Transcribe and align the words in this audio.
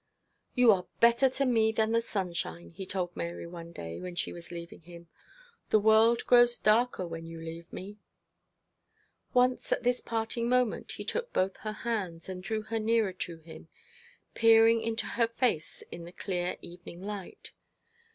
'You 0.55 0.71
are 0.71 0.87
better 0.99 1.29
to 1.29 1.45
me 1.45 1.71
than 1.71 1.91
the 1.91 2.01
sunshine,' 2.01 2.71
he 2.71 2.87
told 2.87 3.15
Mary 3.15 3.45
one 3.45 3.71
day 3.71 4.01
when 4.01 4.15
she 4.15 4.33
was 4.33 4.49
leaving 4.49 4.81
him. 4.81 5.07
'The 5.69 5.79
world 5.79 6.25
grows 6.25 6.57
darker 6.57 7.05
when 7.05 7.27
you 7.27 7.39
leave 7.39 7.71
me.' 7.71 7.99
Once 9.35 9.71
at 9.71 9.83
this 9.83 10.01
parting 10.01 10.49
moment 10.49 10.93
he 10.93 11.05
took 11.05 11.31
both 11.33 11.57
her 11.57 11.73
hands, 11.85 12.29
and 12.29 12.41
drew 12.41 12.63
her 12.63 12.79
nearer 12.79 13.13
to 13.13 13.37
him, 13.37 13.67
peering 14.33 14.81
into 14.81 15.05
her 15.05 15.27
face 15.27 15.83
in 15.91 16.05
the 16.05 16.11
clear 16.11 16.57
evening 16.63 17.03
light. 17.03 17.51